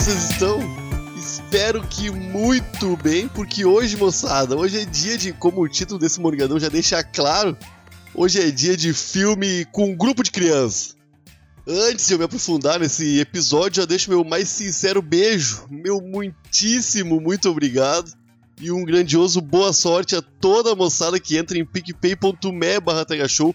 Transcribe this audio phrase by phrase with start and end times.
[0.00, 0.58] vocês estão?
[1.14, 6.18] Espero que muito bem, porque hoje, moçada, hoje é dia de, como o título desse
[6.18, 7.54] Morgadão já deixa claro,
[8.14, 10.96] hoje é dia de filme com um grupo de crianças.
[11.68, 17.20] Antes de eu me aprofundar nesse episódio, já deixo meu mais sincero beijo, meu muitíssimo
[17.20, 18.10] muito obrigado
[18.58, 23.04] e um grandioso boa sorte a toda a moçada que entra em picpay.me barra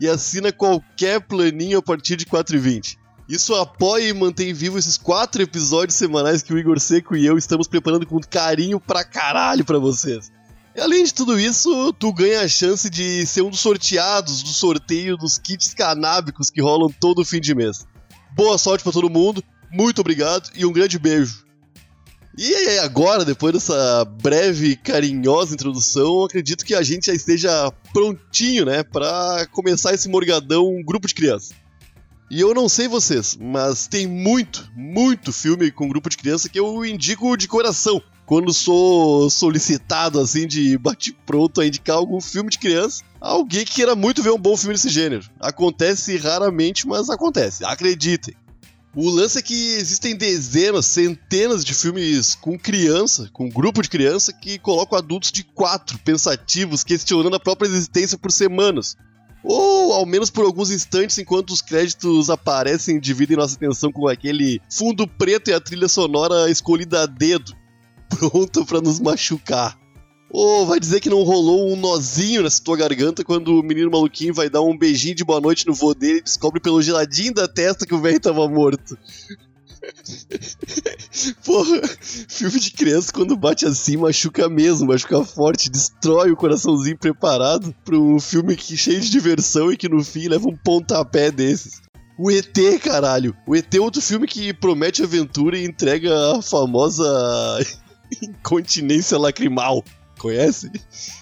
[0.00, 2.96] e assina qualquer planinho a partir de 4,20.
[3.28, 7.36] Isso apoia e mantém vivo esses quatro episódios semanais que o Igor Seco e eu
[7.36, 10.32] estamos preparando com carinho pra caralho pra vocês.
[10.74, 14.48] E além de tudo isso, tu ganha a chance de ser um dos sorteados do
[14.48, 17.86] sorteio dos kits canábicos que rolam todo fim de mês.
[18.34, 21.44] Boa sorte para todo mundo, muito obrigado e um grande beijo.
[22.34, 28.82] E agora, depois dessa breve, carinhosa introdução, acredito que a gente já esteja prontinho, né,
[28.84, 31.50] para começar esse morgadão grupo de crianças.
[32.30, 36.60] E eu não sei vocês, mas tem muito, muito filme com grupo de criança que
[36.60, 38.02] eu indico de coração.
[38.26, 43.96] Quando sou solicitado, assim, de bate-pronto a indicar algum filme de criança, alguém que queira
[43.96, 45.26] muito ver um bom filme desse gênero.
[45.40, 48.34] Acontece raramente, mas acontece, acreditem.
[48.94, 54.32] O lance é que existem dezenas, centenas de filmes com criança, com grupo de criança,
[54.32, 58.96] que colocam adultos de quatro pensativos, questionando a própria existência por semanas.
[59.42, 64.60] Ou ao menos por alguns instantes, enquanto os créditos aparecem, dividem nossa atenção com aquele
[64.70, 67.52] fundo preto e a trilha sonora escolhida a dedo,
[68.08, 69.78] pronto para nos machucar.
[70.30, 74.34] Ou vai dizer que não rolou um nozinho nessa tua garganta quando o menino maluquinho
[74.34, 77.48] vai dar um beijinho de boa noite no vô dele e descobre pelo geladinho da
[77.48, 78.98] testa que o velho tava morto.
[81.44, 87.74] Porra, filme de criança quando bate assim machuca mesmo, machuca forte, destrói o coraçãozinho preparado
[87.84, 91.80] pro filme que cheio de diversão e que no fim leva um pontapé desses.
[92.18, 93.36] O ET, caralho.
[93.46, 97.06] O ET é outro filme que promete aventura e entrega a famosa
[98.20, 99.84] incontinência lacrimal.
[100.18, 100.68] Conhece?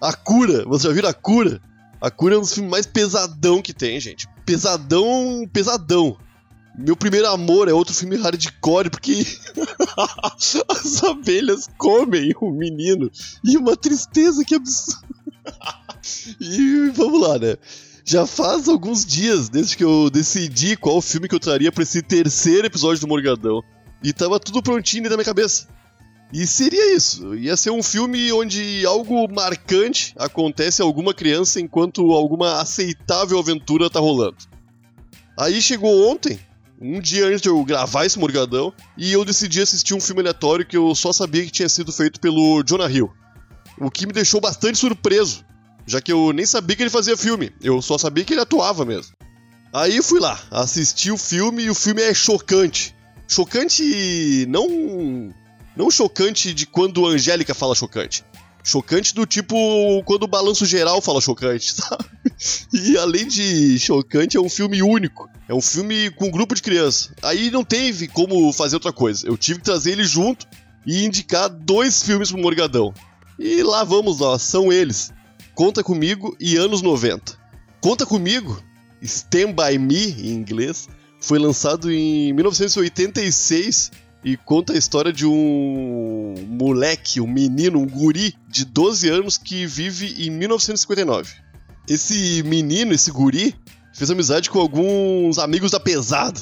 [0.00, 0.64] A Cura.
[0.64, 1.60] Vocês já viram A Cura?
[2.00, 4.26] A Cura é um dos filmes mais pesadão que tem, gente.
[4.44, 6.16] Pesadão, pesadão.
[6.82, 9.26] Meu Primeiro Amor é outro filme hardcore porque
[10.66, 13.10] as abelhas comem o menino
[13.44, 15.06] e uma tristeza que absurda.
[16.40, 17.56] e vamos lá, né?
[18.02, 22.00] Já faz alguns dias desde que eu decidi qual filme que eu traria para esse
[22.00, 23.62] terceiro episódio do Morgadão.
[24.02, 25.68] E tava tudo prontinho na minha cabeça.
[26.32, 27.34] E seria isso.
[27.34, 33.90] Ia ser um filme onde algo marcante acontece a alguma criança enquanto alguma aceitável aventura
[33.90, 34.38] tá rolando.
[35.38, 36.40] Aí chegou ontem,
[36.80, 40.64] um dia antes de eu gravar esse Morgadão, e eu decidi assistir um filme aleatório
[40.64, 43.12] que eu só sabia que tinha sido feito pelo Jonah Hill.
[43.78, 45.44] O que me deixou bastante surpreso,
[45.86, 48.84] já que eu nem sabia que ele fazia filme, eu só sabia que ele atuava
[48.84, 49.14] mesmo.
[49.72, 52.94] Aí fui lá, assisti o filme e o filme é chocante.
[53.28, 55.32] Chocante não.
[55.76, 58.24] Não chocante de quando a Angélica fala chocante.
[58.62, 59.54] Chocante do tipo
[60.04, 62.04] quando o balanço geral fala chocante, sabe?
[62.72, 65.28] E além de chocante, é um filme único.
[65.48, 67.12] É um filme com um grupo de crianças.
[67.22, 69.26] Aí não teve como fazer outra coisa.
[69.26, 70.46] Eu tive que trazer ele junto
[70.86, 72.94] e indicar dois filmes pro Morgadão.
[73.38, 75.12] E lá vamos nós, são eles.
[75.54, 77.38] Conta Comigo e Anos 90.
[77.80, 78.62] Conta Comigo,
[79.02, 80.88] Stand By Me em inglês,
[81.20, 83.90] foi lançado em 1986
[84.24, 89.66] e conta a história de um moleque, um menino, um guri de 12 anos que
[89.66, 91.32] vive em 1959.
[91.88, 93.54] Esse menino, esse guri,
[93.94, 96.40] fez amizade com alguns amigos da pesada.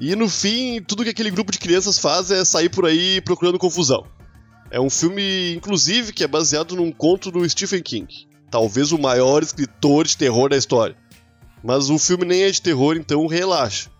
[0.00, 3.58] E no fim, tudo que aquele grupo de crianças faz é sair por aí procurando
[3.58, 4.06] confusão.
[4.70, 8.26] É um filme, inclusive, que é baseado num conto do Stephen King.
[8.50, 10.96] Talvez o maior escritor de terror da história.
[11.62, 13.90] Mas o filme nem é de terror, então relaxa.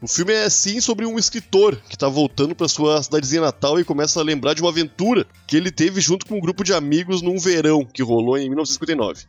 [0.00, 3.84] O filme é sim sobre um escritor que está voltando para sua cidadezinha natal e
[3.84, 7.22] começa a lembrar de uma aventura que ele teve junto com um grupo de amigos
[7.22, 9.24] num verão que rolou em 1959.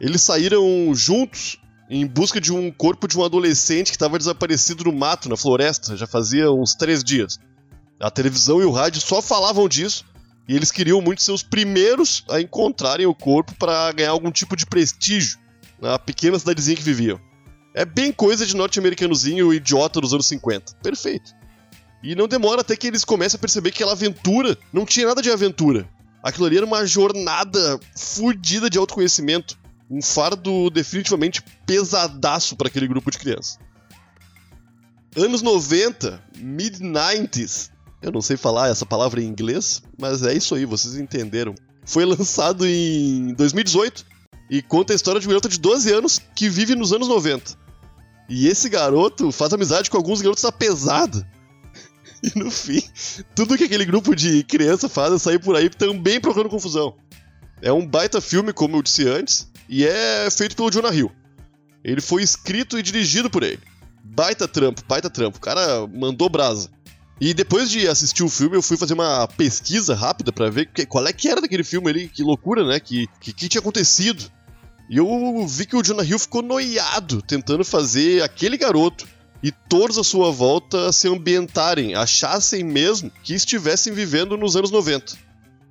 [0.00, 1.60] Eles saíram juntos
[1.90, 5.96] em busca de um corpo de um adolescente que estava desaparecido no mato, na floresta,
[5.98, 7.38] já fazia uns três dias.
[8.00, 10.06] A televisão e o rádio só falavam disso
[10.48, 14.56] e eles queriam muito ser os primeiros a encontrarem o corpo para ganhar algum tipo
[14.56, 15.38] de prestígio
[15.78, 17.20] na pequena cidadezinha que viviam.
[17.74, 20.76] É bem coisa de norte-americanozinho idiota dos anos 50.
[20.80, 21.34] Perfeito.
[22.04, 25.20] E não demora até que eles comecem a perceber que aquela aventura não tinha nada
[25.20, 25.88] de aventura.
[26.22, 29.58] Aquilo ali era uma jornada fodida de autoconhecimento.
[29.90, 33.58] Um fardo definitivamente pesadaço para aquele grupo de crianças.
[35.16, 37.70] Anos 90, mid-90s.
[38.00, 41.54] Eu não sei falar essa palavra em inglês, mas é isso aí, vocês entenderam.
[41.84, 44.04] Foi lançado em 2018
[44.50, 47.63] e conta a história de uma garota de 12 anos que vive nos anos 90.
[48.28, 51.26] E esse garoto faz amizade com alguns garotos da pesada.
[52.22, 52.82] E no fim,
[53.34, 56.96] tudo que aquele grupo de criança faz é sair por aí também procurando confusão.
[57.60, 61.12] É um baita filme, como eu disse antes, e é feito pelo Jonah Hill.
[61.84, 63.60] Ele foi escrito e dirigido por ele.
[64.02, 65.36] Baita trampo, baita trampo.
[65.36, 66.70] O cara mandou brasa.
[67.20, 71.06] E depois de assistir o filme, eu fui fazer uma pesquisa rápida para ver qual
[71.06, 72.80] é que era daquele filme ali, que loucura, né?
[72.80, 74.30] Que, que, que tinha acontecido.
[74.88, 79.06] E eu vi que o Jonah Hill ficou noiado tentando fazer aquele garoto
[79.42, 85.16] e todos à sua volta se ambientarem, achassem mesmo que estivessem vivendo nos anos 90.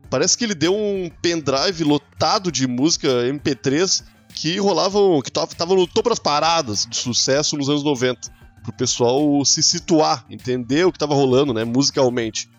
[0.10, 5.88] Parece que ele deu um pendrive lotado de música MP3 que rolavam, que estavam no
[5.88, 8.32] topo das paradas de sucesso nos anos 90,
[8.64, 12.50] pro pessoal se situar, entender o que estava rolando, né, musicalmente.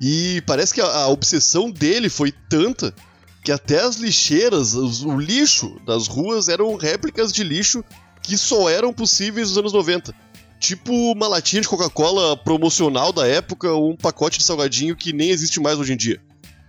[0.00, 2.94] E parece que a, a, obsessão dele foi tanta
[3.42, 7.84] que até as lixeiras, os, o lixo das ruas eram réplicas de lixo
[8.22, 10.14] que só eram possíveis nos anos 90.
[10.60, 15.30] Tipo uma latinha de Coca-Cola promocional da época ou um pacote de salgadinho que nem
[15.30, 16.22] existe mais hoje em dia.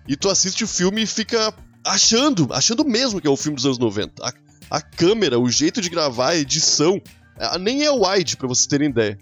[0.07, 1.53] E tu assiste o filme e fica
[1.85, 4.25] achando, achando mesmo que é o filme dos anos 90.
[4.25, 4.33] A,
[4.71, 6.99] a câmera, o jeito de gravar, a edição,
[7.37, 9.19] a, nem é wide, para vocês terem ideia.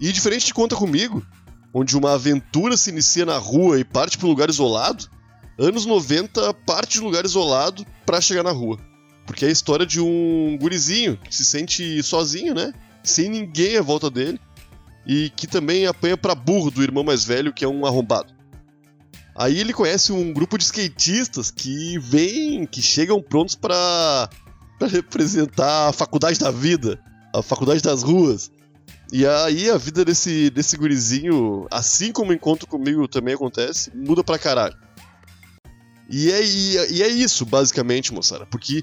[0.00, 1.22] E diferente de Conta Comigo,
[1.74, 5.10] onde uma aventura se inicia na rua e parte para um lugar isolado,
[5.58, 8.78] anos 90 parte de um lugar isolado para chegar na rua.
[9.26, 12.72] Porque é a história de um gurizinho que se sente sozinho, né?
[13.02, 14.40] Sem ninguém à volta dele.
[15.06, 18.32] E que também apanha pra burro do irmão mais velho, que é um arrombado.
[19.34, 24.28] Aí ele conhece um grupo de skatistas que vêm, que chegam prontos para
[24.80, 27.00] representar a faculdade da vida,
[27.34, 28.50] a faculdade das ruas.
[29.12, 34.24] E aí a vida desse, desse gurizinho, assim como o encontro comigo também acontece, muda
[34.24, 34.76] pra caralho.
[36.08, 38.82] E é, e é isso, basicamente, moçada, porque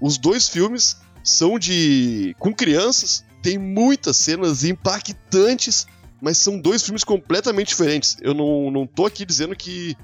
[0.00, 2.34] os dois filmes são de.
[2.38, 5.86] com crianças, tem muitas cenas impactantes
[6.22, 8.16] mas são dois filmes completamente diferentes.
[8.20, 9.96] Eu não, não tô aqui dizendo que,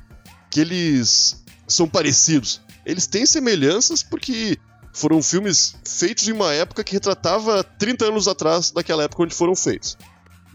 [0.50, 2.60] que eles são parecidos.
[2.84, 4.58] Eles têm semelhanças porque
[4.92, 9.54] foram filmes feitos em uma época que retratava 30 anos atrás daquela época onde foram
[9.54, 9.96] feitos.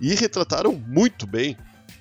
[0.01, 1.55] E retrataram muito bem.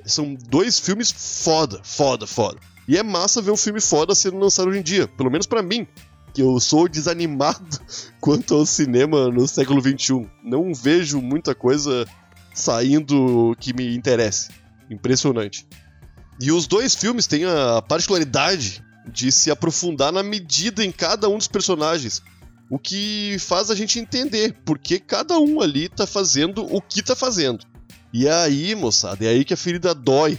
[0.04, 2.58] São dois filmes foda, foda, foda.
[2.86, 5.62] E é massa ver um filme foda sendo lançado hoje em dia, pelo menos para
[5.62, 5.86] mim,
[6.34, 7.80] que eu sou desanimado
[8.20, 10.28] quanto ao cinema no século XXI.
[10.42, 12.06] Não vejo muita coisa
[12.54, 14.50] saindo que me interesse.
[14.90, 15.66] Impressionante.
[16.40, 21.38] E os dois filmes têm a particularidade de se aprofundar na medida em cada um
[21.38, 22.22] dos personagens.
[22.70, 27.14] O que faz a gente entender porque cada um ali tá fazendo o que tá
[27.14, 27.66] fazendo.
[28.12, 30.38] E é aí, moçada, é aí que a ferida dói.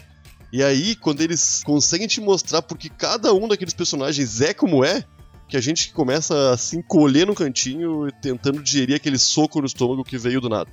[0.54, 5.04] E aí, quando eles conseguem te mostrar porque cada um daqueles personagens é como é,
[5.50, 10.04] que a gente começa a se encolher no cantinho tentando digerir aquele soco no estômago
[10.04, 10.70] que veio do nada.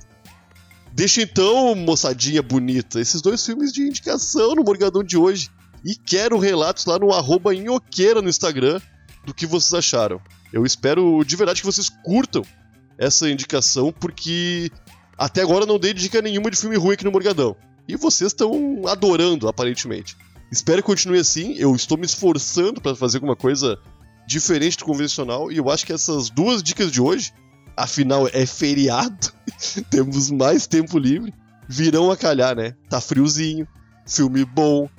[0.93, 5.49] Deixa então, moçadinha bonita, esses dois filmes de indicação no Morgadão de hoje.
[5.83, 8.79] E quero relatos lá no arroba no Instagram
[9.25, 10.21] do que vocês acharam.
[10.53, 12.43] Eu espero de verdade que vocês curtam
[12.99, 14.69] essa indicação, porque
[15.17, 17.55] até agora não dei dica nenhuma de filme ruim aqui no Morgadão.
[17.87, 20.15] E vocês estão adorando, aparentemente.
[20.51, 21.53] Espero que continue assim.
[21.57, 23.79] Eu estou me esforçando para fazer alguma coisa
[24.27, 25.51] diferente do convencional.
[25.51, 27.33] E eu acho que essas duas dicas de hoje
[27.75, 29.31] afinal é feriado,
[29.89, 31.33] temos mais tempo livre,
[31.67, 32.75] virão a calhar, né?
[32.89, 33.67] Tá friozinho,
[34.05, 34.89] filme bom,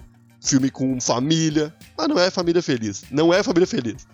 [0.41, 4.07] filme com família, mas não é família feliz, não é família feliz.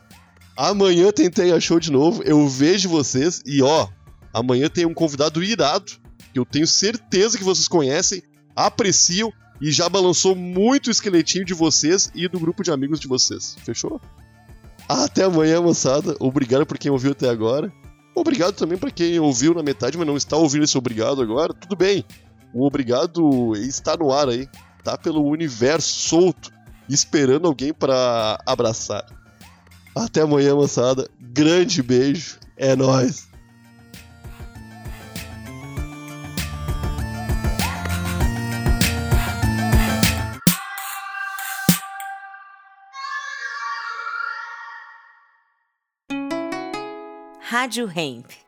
[0.57, 3.89] Amanhã tentei a show de novo, eu vejo vocês e ó,
[4.35, 5.93] amanhã tem um convidado irado,
[6.33, 8.23] que eu tenho certeza que vocês conhecem,
[8.67, 13.07] apreciam e já balançou muito o esqueletinho de vocês e do grupo de amigos de
[13.07, 13.57] vocês.
[13.65, 14.01] Fechou?
[14.89, 16.17] Até amanhã, moçada.
[16.19, 17.73] Obrigado por quem ouviu até agora.
[18.15, 21.55] Obrigado também para quem ouviu na metade, mas não está ouvindo esse obrigado agora.
[21.55, 22.05] Tudo bem.
[22.53, 24.49] O obrigado está no ar aí.
[24.83, 26.51] Tá pelo universo solto,
[26.89, 29.05] esperando alguém para abraçar.
[29.95, 31.09] Até amanhã, moçada.
[31.21, 32.39] Grande beijo.
[32.57, 33.28] É nós.
[47.59, 48.48] Rádio Hemp.